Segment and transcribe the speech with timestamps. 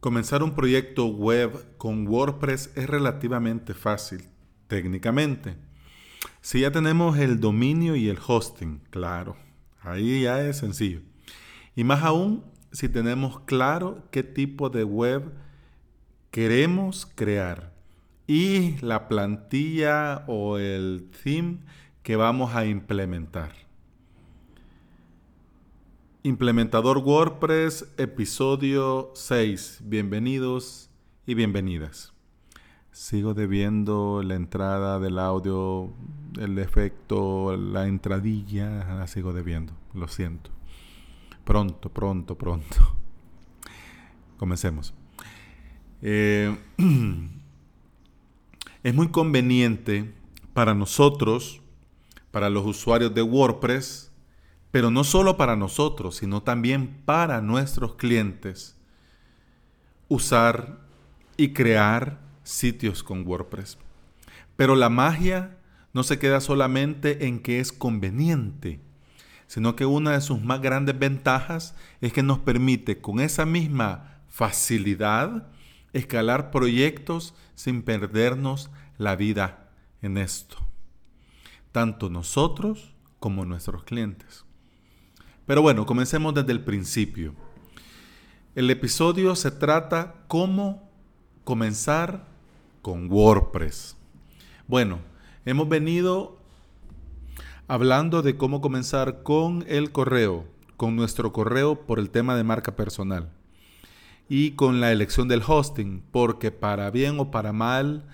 [0.00, 4.24] Comenzar un proyecto web con WordPress es relativamente fácil,
[4.66, 5.58] técnicamente.
[6.40, 9.36] Si ya tenemos el dominio y el hosting, claro,
[9.82, 11.02] ahí ya es sencillo.
[11.76, 12.42] Y más aún
[12.72, 15.34] si tenemos claro qué tipo de web
[16.30, 17.74] queremos crear
[18.26, 21.58] y la plantilla o el theme
[22.02, 23.52] que vamos a implementar.
[26.22, 29.80] Implementador WordPress, episodio 6.
[29.84, 30.90] Bienvenidos
[31.24, 32.12] y bienvenidas.
[32.92, 35.94] Sigo debiendo la entrada del audio,
[36.38, 40.50] el efecto, la entradilla, la sigo debiendo, lo siento.
[41.44, 42.76] Pronto, pronto, pronto.
[44.36, 44.92] Comencemos.
[46.02, 46.54] Eh,
[48.82, 50.12] es muy conveniente
[50.52, 51.62] para nosotros,
[52.30, 54.09] para los usuarios de WordPress,
[54.70, 58.76] pero no solo para nosotros, sino también para nuestros clientes,
[60.08, 60.80] usar
[61.36, 63.78] y crear sitios con WordPress.
[64.56, 65.58] Pero la magia
[65.92, 68.80] no se queda solamente en que es conveniente,
[69.46, 74.20] sino que una de sus más grandes ventajas es que nos permite con esa misma
[74.28, 75.48] facilidad
[75.92, 79.70] escalar proyectos sin perdernos la vida
[80.02, 80.56] en esto,
[81.72, 84.44] tanto nosotros como nuestros clientes.
[85.50, 87.34] Pero bueno, comencemos desde el principio.
[88.54, 90.88] El episodio se trata cómo
[91.42, 92.24] comenzar
[92.82, 93.96] con WordPress.
[94.68, 95.00] Bueno,
[95.44, 96.38] hemos venido
[97.66, 102.76] hablando de cómo comenzar con el correo, con nuestro correo por el tema de marca
[102.76, 103.32] personal
[104.28, 108.06] y con la elección del hosting, porque para bien o para mal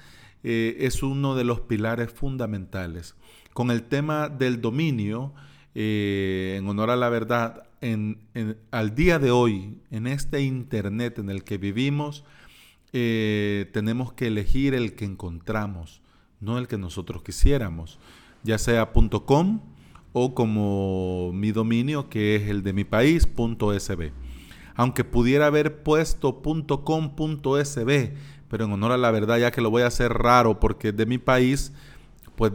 [0.43, 3.15] eh, es uno de los pilares fundamentales.
[3.53, 5.34] Con el tema del dominio,
[5.79, 7.65] eh, en honor a la verdad,
[8.71, 12.25] al día de hoy, en este Internet en el que vivimos,
[12.95, 16.01] eh, tenemos que elegir el que encontramos,
[16.41, 17.99] no el que nosotros quisiéramos,
[18.43, 18.91] ya sea
[19.27, 19.61] .com
[20.15, 24.12] o como mi dominio, que es el de mi país, .sb.
[24.77, 28.15] Aunque pudiera haber puesto .com.sb,
[28.49, 30.97] pero en honor a la verdad, ya que lo voy a hacer raro porque es
[30.97, 31.75] de mi país,
[32.34, 32.53] pues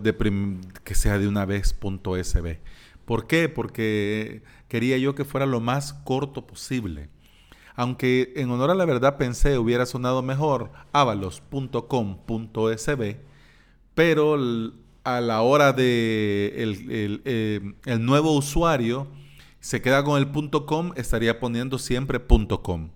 [0.84, 2.58] que sea de una vez .sb.
[3.12, 3.50] ¿Por qué?
[3.50, 7.10] Porque quería yo que fuera lo más corto posible.
[7.76, 13.18] Aunque en honor a la verdad pensé hubiera sonado mejor avalos.com.sb,
[13.96, 14.38] pero
[15.04, 19.10] a la hora de el, eh, el, nuevo usuario
[19.60, 20.32] se queda con el
[20.66, 22.22] .com, estaría poniendo siempre
[22.64, 22.92] .com.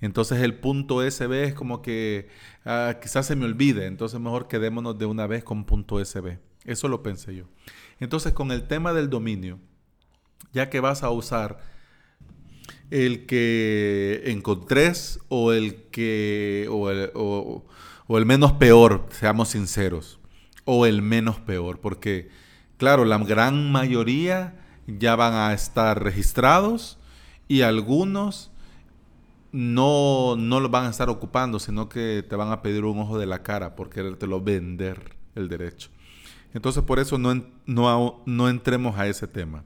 [0.00, 2.26] Entonces el .sb es como que
[2.64, 6.40] ah, quizás se me olvide, entonces mejor quedémonos de una vez con .sb.
[6.64, 7.44] Eso lo pensé yo.
[8.00, 9.58] Entonces, con el tema del dominio,
[10.52, 11.58] ya que vas a usar
[12.90, 17.64] el que encontres o el que o el, o,
[18.08, 20.18] el menos peor, seamos sinceros,
[20.64, 22.28] o el menos peor, porque
[22.76, 26.98] claro, la gran mayoría ya van a estar registrados
[27.48, 28.50] y algunos
[29.52, 33.18] no, no lo van a estar ocupando, sino que te van a pedir un ojo
[33.18, 35.90] de la cara por querértelo vender el derecho.
[36.54, 37.34] Entonces por eso no,
[37.66, 39.64] no, entremos a ese tema.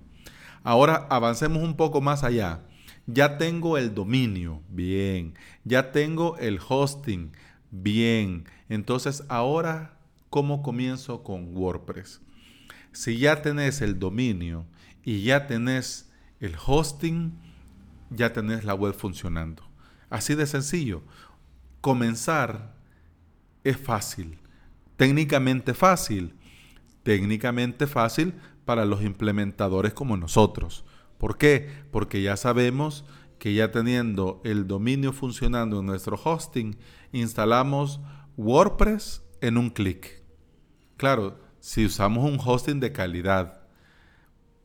[0.65, 2.62] Ahora avancemos un poco más allá.
[3.06, 5.34] Ya tengo el dominio, bien.
[5.65, 7.32] Ya tengo el hosting,
[7.71, 8.44] bien.
[8.71, 9.98] Entonces ahora,
[10.31, 12.21] ¿cómo comienzo con WordPress?
[12.93, 14.66] Si ya tenés el dominio
[15.04, 16.10] y ya tenés
[16.41, 17.38] el hosting,
[18.10, 19.62] ya tenés la web funcionando.
[20.09, 21.03] Así de sencillo.
[21.82, 22.75] Comenzar
[23.62, 24.38] es fácil,
[24.97, 26.34] técnicamente fácil,
[27.09, 28.35] técnicamente fácil
[28.67, 30.85] para los implementadores como nosotros.
[31.17, 31.67] ¿Por qué?
[31.91, 33.07] Porque ya sabemos
[33.39, 36.77] que ya teniendo el dominio funcionando en nuestro hosting,
[37.13, 38.03] instalamos
[38.37, 40.23] WordPress en un clic.
[40.99, 43.63] Claro, si usamos un hosting de calidad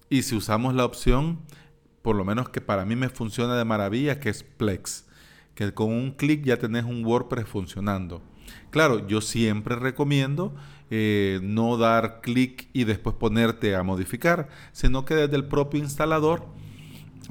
[0.10, 1.40] y si usamos la opción,
[2.02, 5.06] por lo menos que para mí me funciona de maravilla, que es Plex,
[5.56, 8.22] que con un clic ya tenés un WordPress funcionando.
[8.70, 10.56] Claro, yo siempre recomiendo
[10.90, 16.46] eh, no dar clic y después ponerte a modificar, sino que desde el propio instalador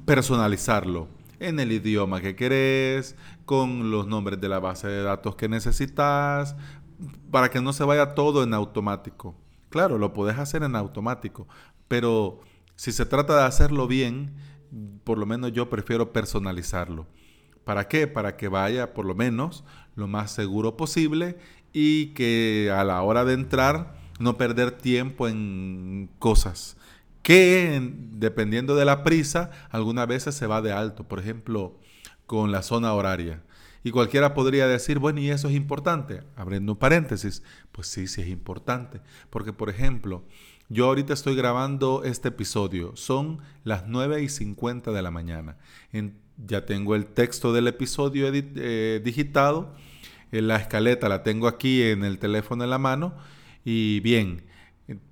[0.04, 5.48] personalizarlo en el idioma que querés, con los nombres de la base de datos que
[5.48, 6.56] necesitas,
[7.30, 9.34] para que no se vaya todo en automático.
[9.68, 11.48] Claro, lo puedes hacer en automático,
[11.88, 12.40] pero
[12.76, 14.34] si se trata de hacerlo bien,
[15.04, 17.06] por lo menos yo prefiero personalizarlo.
[17.64, 18.06] ¿Para qué?
[18.06, 19.64] Para que vaya por lo menos
[19.94, 21.38] lo más seguro posible
[21.72, 26.76] y que a la hora de entrar no perder tiempo en cosas
[27.22, 31.78] que dependiendo de la prisa algunas veces se va de alto, por ejemplo
[32.26, 33.42] con la zona horaria.
[33.84, 36.22] Y cualquiera podría decir, bueno, ¿y eso es importante?
[36.36, 37.42] Abriendo un paréntesis,
[37.72, 39.00] pues sí, sí es importante.
[39.28, 40.22] Porque, por ejemplo,
[40.68, 45.58] yo ahorita estoy grabando este episodio, son las 9 y 50 de la mañana.
[46.36, 49.74] Ya tengo el texto del episodio eh, digitado,
[50.30, 53.14] en la escaleta la tengo aquí en el teléfono en la mano
[53.64, 54.44] y bien,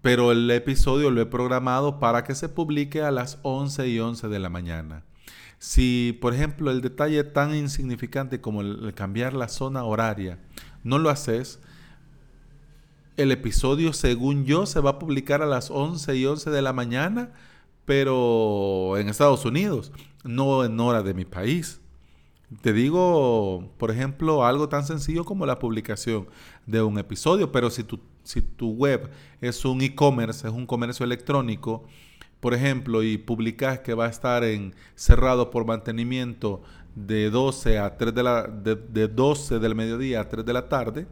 [0.03, 4.29] pero el episodio lo he programado para que se publique a las 11 y 11
[4.29, 5.05] de la mañana.
[5.59, 10.39] Si, por ejemplo, el detalle tan insignificante como el, cambiar la zona horaria
[10.85, 11.61] no lo haces,
[13.19, 16.73] el episodio, según yo, se va a publicar a las 11 y 11 de la
[16.73, 17.33] mañana,
[17.85, 19.93] pero en Estados Unidos,
[20.25, 21.81] no en hora de mi país.
[22.63, 26.29] Te digo, por ejemplo, algo tan sencillo como la publicación
[26.67, 29.09] de un episodio, pero si tu, si tu web
[29.41, 31.85] es un e-commerce, es un comercio electrónico,
[32.41, 34.43] por ejemplo, y publicas que va a estar
[34.97, 36.63] cerrado por mantenimiento
[36.95, 41.07] de 12 a 3 de la de, 12 del mediodía a 3 de la tarde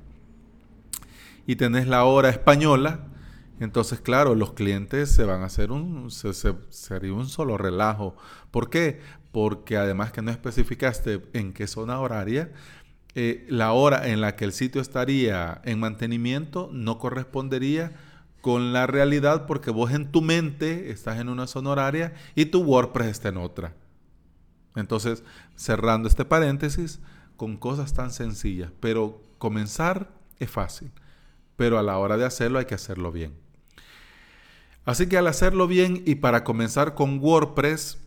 [1.46, 3.06] y tenés la hora española,
[3.60, 6.32] entonces claro, los clientes se van a hacer un se,
[6.68, 8.16] sería un solo relajo.
[8.50, 9.00] ¿Por qué?
[9.32, 12.52] Porque además que no especificaste en qué zona horaria,
[13.14, 17.92] eh, la hora en la que el sitio estaría en mantenimiento no correspondería
[18.40, 22.62] con la realidad porque vos en tu mente estás en una zona horaria y tu
[22.62, 23.74] WordPress está en otra.
[24.76, 25.24] Entonces,
[25.56, 27.00] cerrando este paréntesis,
[27.36, 30.90] con cosas tan sencillas, pero comenzar es fácil,
[31.56, 33.47] pero a la hora de hacerlo hay que hacerlo bien.
[34.84, 37.98] Así que al hacerlo bien y para comenzar con WordPress,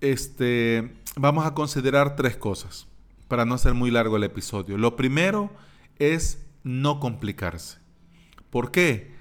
[0.00, 2.86] este, vamos a considerar tres cosas
[3.28, 4.76] para no hacer muy largo el episodio.
[4.76, 5.50] Lo primero
[5.98, 7.78] es no complicarse.
[8.50, 9.16] ¿Por qué?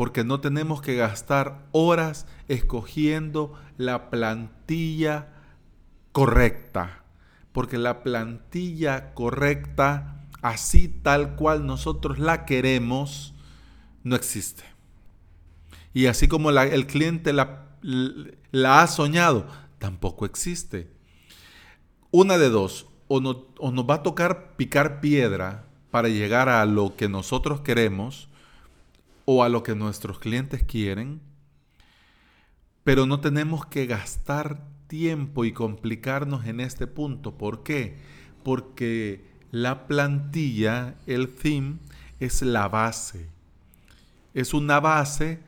[0.00, 5.28] porque no tenemos que gastar horas escogiendo la plantilla
[6.12, 7.04] correcta,
[7.52, 13.34] porque la plantilla correcta, así tal cual nosotros la queremos,
[14.02, 14.64] no existe.
[15.92, 19.46] Y así como el cliente la, la, ha soñado,
[19.78, 20.90] tampoco existe.
[22.10, 26.64] Una de dos, o, no, o nos va a tocar picar piedra para llegar a
[26.64, 28.28] lo que nosotros queremos,
[29.24, 31.20] o a lo que nuestros clientes quieren,
[32.82, 37.38] pero no tenemos que gastar tiempo y complicarnos en este punto.
[37.38, 37.96] ¿Por qué?
[38.42, 41.78] Porque la plantilla, el theme,
[42.18, 43.28] es la base.
[44.34, 45.40] Es una base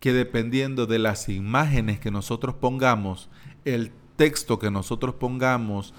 [0.00, 3.28] que dependiendo de las imágenes que nosotros pongamos,
[3.64, 5.94] el texto que nosotros pongamos,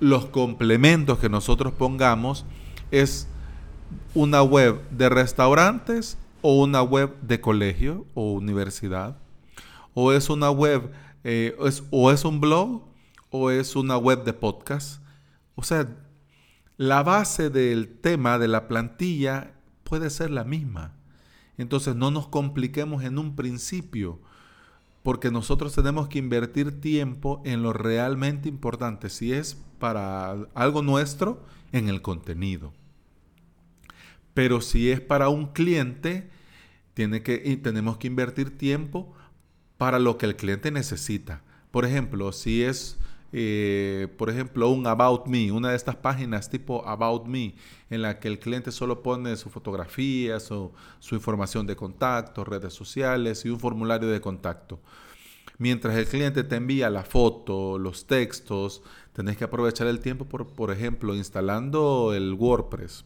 [0.00, 2.46] los complementos que nosotros pongamos,
[2.90, 3.28] es
[4.14, 9.18] una web de restaurantes o una web de colegio o universidad,
[9.94, 10.92] o es una web,
[11.24, 11.56] eh,
[11.90, 12.84] o es un blog,
[13.30, 15.02] o es una web de podcast.
[15.56, 15.88] O sea,
[16.76, 19.52] la base del tema de la plantilla
[19.82, 20.92] puede ser la misma.
[21.58, 24.20] Entonces no nos compliquemos en un principio,
[25.02, 31.44] porque nosotros tenemos que invertir tiempo en lo realmente importante, si es para algo nuestro,
[31.72, 32.72] en el contenido.
[34.34, 36.28] Pero si es para un cliente,
[36.94, 39.14] tiene que, y tenemos que invertir tiempo
[39.78, 41.42] para lo que el cliente necesita.
[41.70, 42.98] Por ejemplo, si es,
[43.38, 47.54] eh, por ejemplo, un About Me, una de estas páginas tipo About Me,
[47.90, 52.72] en la que el cliente solo pone su fotografía, su, su información de contacto, redes
[52.72, 54.80] sociales y un formulario de contacto.
[55.58, 58.80] Mientras el cliente te envía la foto, los textos,
[59.12, 63.04] tenés que aprovechar el tiempo, por, por ejemplo, instalando el WordPress.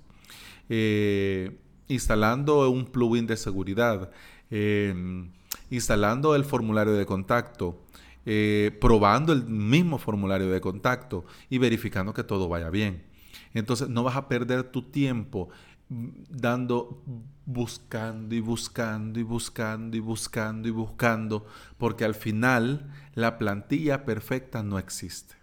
[0.68, 1.58] Eh,
[1.88, 4.12] instalando un plugin de seguridad,
[4.48, 5.32] em,
[5.70, 7.80] instalando el formulario de contacto,
[8.26, 13.04] eh, probando el mismo formulario de contacto y verificando que todo vaya bien.
[13.54, 15.48] Entonces no vas a perder tu tiempo
[15.88, 17.02] mm, dando,
[17.46, 21.46] buscando y buscando y buscando y buscando y buscando,
[21.78, 25.34] porque al final la plantilla perfecta no existe.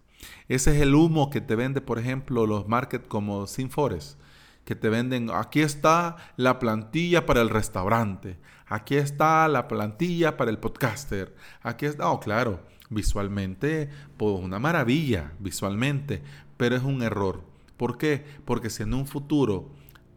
[0.48, 4.20] Ese es el humo que te vende, por ejemplo, los markets como Sinforest
[4.68, 10.52] que te venden, aquí está la plantilla para el restaurante, aquí está la plantilla para
[10.52, 12.60] el podcaster, aquí está, oh, claro,
[12.90, 16.22] visualmente, pues una maravilla, visualmente,
[16.58, 17.44] pero es un error.
[17.78, 18.26] ¿Por qué?
[18.44, 19.70] Porque si en un futuro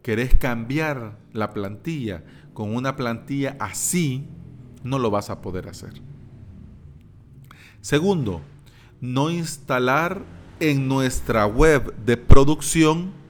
[0.03, 4.27] querés cambiar la plantilla con una plantilla así,
[4.83, 5.93] no lo vas a poder hacer.
[7.79, 8.41] Segundo,
[8.99, 10.23] no instalar
[10.59, 13.20] en nuestra web de producción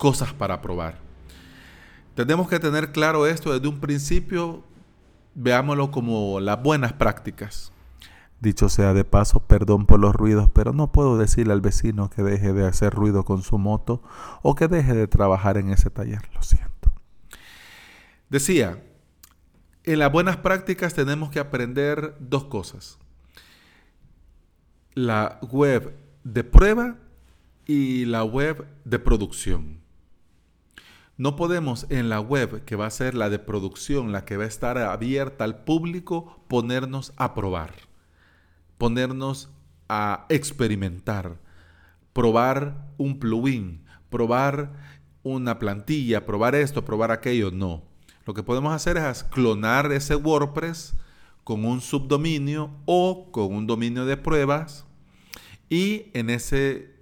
[0.00, 0.98] cosas para probar.
[2.14, 4.64] Tenemos que tener claro esto desde un principio,
[5.34, 7.70] veámoslo como las buenas prácticas.
[8.40, 12.22] Dicho sea de paso, perdón por los ruidos, pero no puedo decirle al vecino que
[12.22, 14.02] deje de hacer ruido con su moto
[14.40, 16.94] o que deje de trabajar en ese taller, lo siento.
[18.30, 18.82] Decía,
[19.84, 22.98] en las buenas prácticas tenemos que aprender dos cosas.
[24.94, 26.96] La web de prueba
[27.66, 29.79] y la web de producción.
[31.20, 34.44] No podemos en la web, que va a ser la de producción, la que va
[34.44, 37.74] a estar abierta al público, ponernos a probar,
[38.78, 39.50] ponernos
[39.86, 41.36] a experimentar,
[42.14, 44.72] probar un plugin, probar
[45.22, 47.50] una plantilla, probar esto, probar aquello.
[47.50, 47.82] No.
[48.24, 50.96] Lo que podemos hacer es clonar ese WordPress
[51.44, 54.86] con un subdominio o con un dominio de pruebas
[55.68, 56.94] y en, ese,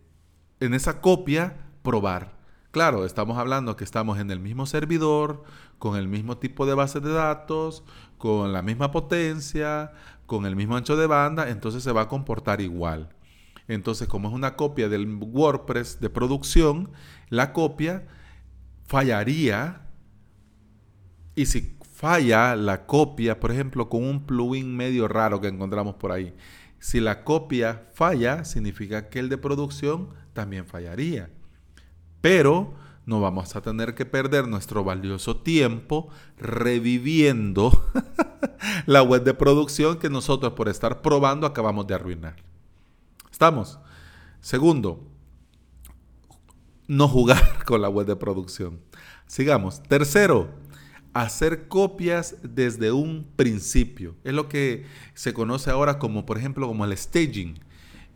[0.58, 2.37] en esa copia probar
[2.70, 5.42] Claro, estamos hablando que estamos en el mismo servidor,
[5.78, 7.82] con el mismo tipo de base de datos,
[8.18, 9.92] con la misma potencia,
[10.26, 13.08] con el mismo ancho de banda, entonces se va a comportar igual.
[13.68, 16.90] Entonces, como es una copia del WordPress de producción,
[17.30, 18.06] la copia
[18.86, 19.86] fallaría.
[21.34, 26.12] Y si falla la copia, por ejemplo, con un plugin medio raro que encontramos por
[26.12, 26.34] ahí,
[26.78, 31.30] si la copia falla, significa que el de producción también fallaría.
[32.20, 32.74] Pero
[33.06, 37.90] no vamos a tener que perder nuestro valioso tiempo reviviendo
[38.86, 42.36] la web de producción que nosotros por estar probando acabamos de arruinar.
[43.30, 43.78] ¿Estamos?
[44.40, 45.06] Segundo,
[46.86, 48.80] no jugar con la web de producción.
[49.26, 49.82] Sigamos.
[49.82, 50.50] Tercero,
[51.14, 54.16] hacer copias desde un principio.
[54.24, 54.84] Es lo que
[55.14, 57.58] se conoce ahora como, por ejemplo, como el staging.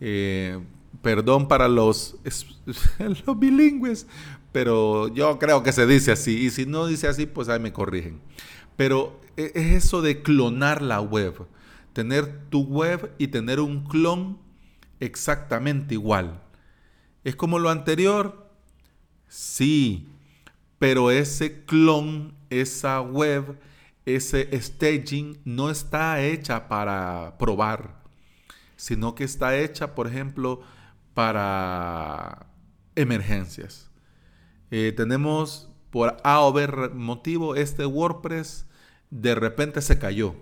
[0.01, 0.61] Eh,
[1.03, 2.17] Perdón para los,
[3.27, 4.07] los bilingües,
[4.53, 6.39] pero yo creo que se dice así.
[6.45, 8.21] Y si no dice así, pues ahí me corrigen.
[8.77, 11.47] Pero e, es eso de clonar la web.
[11.93, 14.39] Tener tu web y tener un clon
[15.01, 16.41] exactamente igual.
[17.25, 18.51] ¿Es como lo anterior?
[19.29, 20.09] Sí,
[20.79, 23.59] pero ese clon, esa web,
[24.05, 28.03] ese staging no está hecha para probar,
[28.77, 30.61] sino que está hecha, por ejemplo,
[31.15, 32.47] para
[32.95, 33.91] emergencias.
[34.71, 38.67] Eh, tenemos por A o B motivo este WordPress
[39.11, 40.35] de repente se cayó.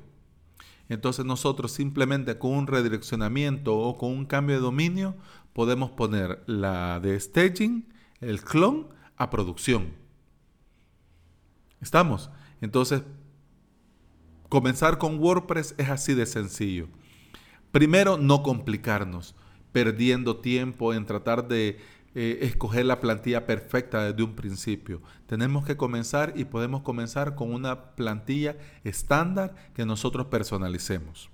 [0.88, 5.16] Entonces nosotros simplemente con un redireccionamiento o con un cambio de dominio
[5.52, 7.88] podemos poner la de staging,
[8.20, 9.92] el clon, a producción.
[11.80, 12.30] ¿Estamos?
[12.60, 13.02] Entonces,
[14.48, 16.88] comenzar con WordPress es así de sencillo.
[17.70, 19.34] Primero, no complicarnos
[19.72, 21.78] perdiendo tiempo en tratar de
[22.14, 25.00] eh, escoger la plantilla perfecta desde un principio.
[25.26, 31.30] Tenemos que comenzar y podemos comenzar con una plantilla estándar que nosotros personalicemos.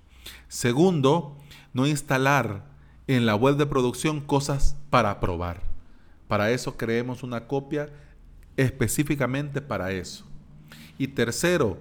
[0.47, 1.37] Segundo,
[1.73, 2.65] no instalar
[3.07, 5.61] en la web de producción cosas para probar.
[6.27, 7.89] Para eso creemos una copia
[8.55, 10.25] específicamente para eso.
[10.97, 11.79] Y tercero,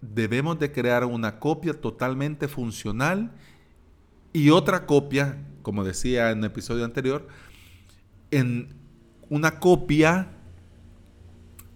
[0.00, 3.32] debemos de crear una copia totalmente funcional
[4.32, 7.26] y otra copia, como decía en el episodio anterior,
[8.30, 8.74] en
[9.28, 10.28] una copia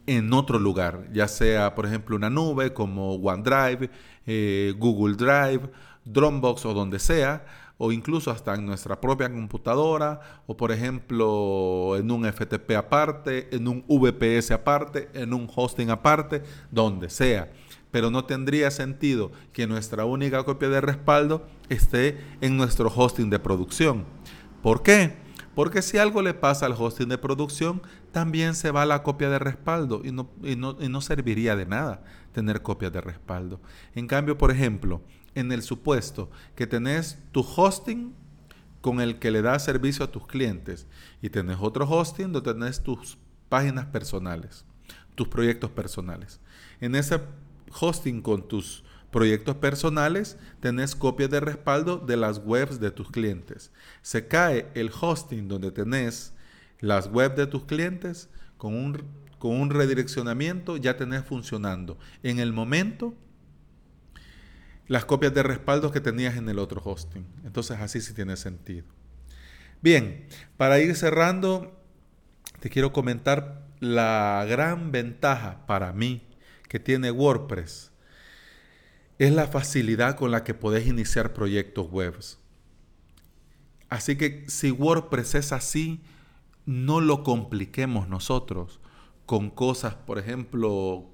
[0.07, 3.91] en otro lugar, ya sea por ejemplo una nube como OneDrive,
[4.27, 5.69] eh, Google Drive,
[6.05, 7.45] Dropbox o donde sea,
[7.79, 13.69] o incluso hasta en nuestra propia computadora, o por ejemplo en un FTP aparte, en
[13.69, 17.51] un VPS aparte, en un hosting aparte, donde sea
[17.97, 23.39] pero no tendría sentido que nuestra única copia de respaldo esté en nuestro hosting de
[23.39, 24.05] producción.
[24.63, 25.17] ¿Por qué?
[25.55, 27.81] Porque si algo le pasa al hosting de producción,
[28.13, 32.93] también se va la copia de respaldo y no, no, serviría de nada tener copias
[32.93, 33.63] de respaldo.
[33.95, 35.01] En cambio, por ejemplo,
[35.35, 38.15] en el supuesto que tenés tu hosting
[38.83, 40.87] con el que le das servicio a tus clientes
[41.23, 43.17] y tenés otro hosting donde tenés tus
[43.49, 44.67] páginas personales,
[45.15, 46.41] tus proyectos personales.
[46.79, 47.21] En ese
[47.73, 53.73] hosting con tus proyectos personales, tenés copias de respaldo de las webs de tus clientes.
[54.03, 56.35] Se cae el hosting donde tenés
[56.81, 59.03] las webs de tus clientes con un,
[59.39, 61.99] con un redireccionamiento, ya tenés funcionando.
[62.23, 63.15] En el momento,
[64.89, 67.27] las copias de respaldo que tenías en el otro hosting.
[67.45, 68.87] Entonces así sí tiene sentido.
[69.83, 71.81] Bien, para ir cerrando,
[72.61, 76.26] te quiero comentar la gran ventaja para mí
[76.81, 77.93] tiene WordPress
[79.19, 82.39] es la facilidad con la que podés iniciar proyectos webs.
[83.89, 86.01] Así que si WordPress es así,
[86.67, 88.81] no lo compliquemos nosotros
[89.25, 91.07] con cosas, por ejemplo,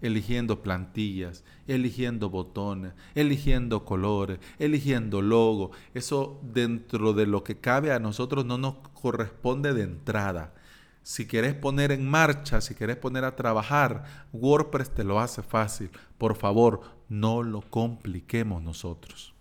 [0.00, 5.72] eligiendo plantillas, eligiendo botones, eligiendo colores, eligiendo logo.
[5.94, 10.54] Eso dentro de lo que cabe a nosotros no nos corresponde de entrada.
[11.02, 15.90] Si quieres poner en marcha, si quieres poner a trabajar, WordPress te lo hace fácil.
[16.16, 19.34] Por favor, no lo compliquemos nosotros.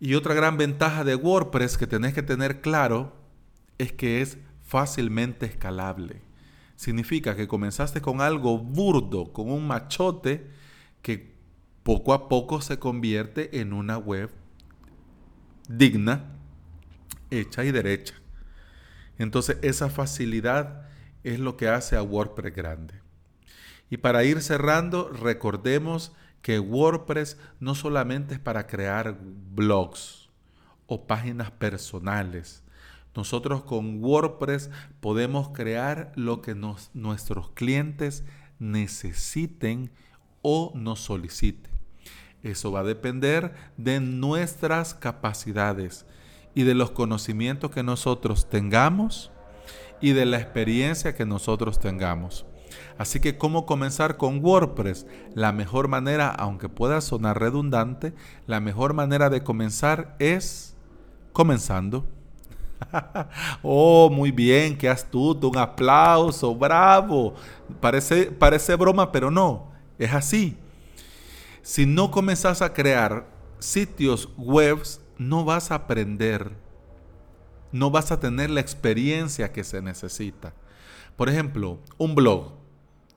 [0.00, 3.12] Y otra gran ventaja de WordPress que tenés que tener claro
[3.78, 6.22] es que es fácilmente escalable.
[6.76, 10.46] Significa que comenzaste con algo burdo, con un machote
[11.02, 11.36] que
[11.82, 14.30] poco a poco se convierte en una web
[15.68, 16.36] digna,
[17.30, 18.14] hecha y derecha.
[19.18, 20.86] Entonces esa facilidad
[21.24, 22.94] es lo que hace a WordPress grande.
[23.90, 30.28] Y para ir cerrando, recordemos que WordPress no solamente es para crear blogs
[30.86, 32.62] o páginas personales.
[33.14, 34.70] Nosotros con WordPress
[35.00, 38.24] podemos crear lo que nuestros clientes
[38.58, 39.90] necesiten
[40.42, 41.72] o nos soliciten.
[42.42, 46.06] Eso va a depender de nuestras capacidades
[46.58, 49.30] y de los conocimientos que nosotros tengamos
[50.00, 52.46] y de la experiencia que nosotros tengamos.
[52.98, 55.06] Así que, ¿cómo comenzar con WordPress?
[55.36, 58.12] La mejor manera, aunque pueda sonar redundante,
[58.48, 60.74] la mejor manera de comenzar es
[61.32, 62.04] comenzando.
[63.62, 67.34] oh, muy bien, qué astuto, un aplauso, bravo.
[67.80, 70.56] Parece, parece broma, pero no, es así.
[71.62, 73.28] Si no comenzas a crear
[73.60, 76.52] sitios webs, no vas a aprender,
[77.72, 80.54] no vas a tener la experiencia que se necesita.
[81.16, 82.52] Por ejemplo, un blog.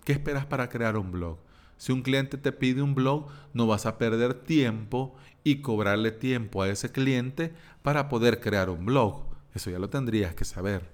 [0.04, 1.38] ¿Qué esperas para crear un blog?
[1.78, 6.62] Si un cliente te pide un blog, no vas a perder tiempo y cobrarle tiempo
[6.62, 9.26] a ese cliente para poder crear un blog.
[9.54, 10.90] Eso ya lo tendrías que saber.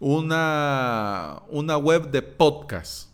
[0.00, 3.11] Una, una web de podcast.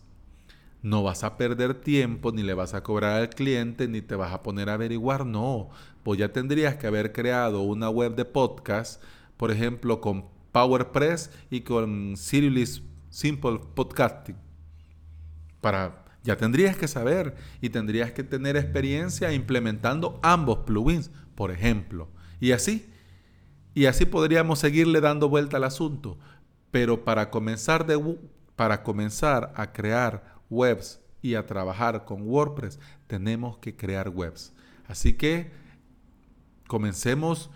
[0.82, 4.32] No vas a perder tiempo, ni le vas a cobrar al cliente, ni te vas
[4.32, 5.26] a poner a averiguar.
[5.26, 5.70] No,
[6.04, 9.02] pues ya tendrías que haber creado una web de podcast,
[9.36, 14.36] por ejemplo, con PowerPress y con Sirius Simple Podcasting.
[15.60, 22.08] Para, ya tendrías que saber y tendrías que tener experiencia implementando ambos plugins, por ejemplo.
[22.40, 22.88] Y así,
[23.74, 26.18] y así podríamos seguirle dando vuelta al asunto.
[26.70, 28.18] Pero para comenzar, de,
[28.54, 34.52] para comenzar a crear webs y a trabajar con WordPress, tenemos que crear webs.
[34.86, 35.50] Así que
[36.66, 37.50] comencemos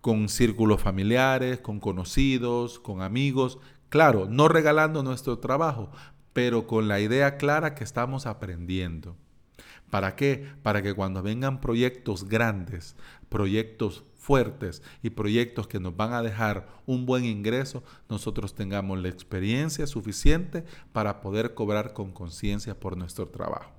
[0.00, 3.58] con círculos familiares, con conocidos, con amigos.
[3.88, 5.90] Claro, no regalando nuestro trabajo,
[6.32, 9.16] pero con la idea clara que estamos aprendiendo.
[9.92, 10.46] ¿Para qué?
[10.62, 12.96] Para que cuando vengan proyectos grandes,
[13.28, 19.10] proyectos fuertes y proyectos que nos van a dejar un buen ingreso, nosotros tengamos la
[19.10, 23.70] experiencia suficiente para poder cobrar con conciencia por nuestro trabajo.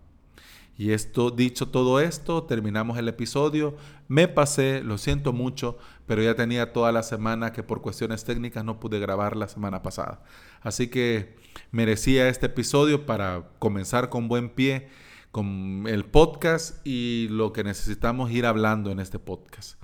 [0.77, 3.75] Y esto, dicho todo esto, terminamos el episodio.
[4.07, 8.63] Me pasé, lo siento mucho, pero ya tenía toda la semana que por cuestiones técnicas
[8.63, 10.21] no pude grabar la semana pasada.
[10.61, 11.35] Así que
[11.71, 14.89] merecía este episodio para comenzar con buen pie
[15.33, 19.81] con el podcast y lo que necesitamos ir hablando en este podcast.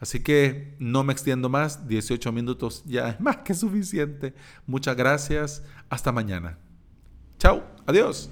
[0.00, 4.34] Así que no me extiendo más, 18 minutos ya es más que suficiente.
[4.66, 6.58] Muchas gracias, hasta mañana.
[7.38, 8.30] Chao, adiós.